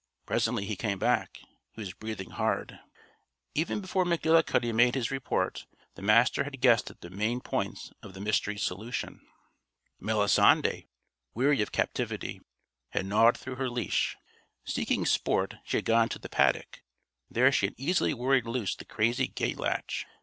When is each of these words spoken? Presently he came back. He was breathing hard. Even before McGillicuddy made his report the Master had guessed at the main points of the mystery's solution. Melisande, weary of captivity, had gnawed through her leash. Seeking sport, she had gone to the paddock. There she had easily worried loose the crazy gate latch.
Presently 0.25 0.65
he 0.65 0.75
came 0.75 0.97
back. 0.97 1.37
He 1.73 1.81
was 1.81 1.93
breathing 1.93 2.31
hard. 2.31 2.79
Even 3.53 3.81
before 3.81 4.03
McGillicuddy 4.03 4.73
made 4.73 4.95
his 4.95 5.11
report 5.11 5.67
the 5.93 6.01
Master 6.01 6.43
had 6.43 6.59
guessed 6.59 6.89
at 6.89 7.01
the 7.01 7.11
main 7.11 7.39
points 7.39 7.91
of 8.01 8.15
the 8.15 8.19
mystery's 8.19 8.63
solution. 8.63 9.21
Melisande, 9.99 10.87
weary 11.35 11.61
of 11.61 11.71
captivity, 11.71 12.41
had 12.89 13.05
gnawed 13.05 13.37
through 13.37 13.57
her 13.57 13.69
leash. 13.69 14.17
Seeking 14.65 15.05
sport, 15.05 15.53
she 15.63 15.77
had 15.77 15.85
gone 15.85 16.09
to 16.09 16.17
the 16.17 16.29
paddock. 16.29 16.81
There 17.29 17.51
she 17.51 17.67
had 17.67 17.75
easily 17.77 18.15
worried 18.15 18.45
loose 18.47 18.75
the 18.75 18.85
crazy 18.85 19.27
gate 19.27 19.59
latch. 19.59 20.07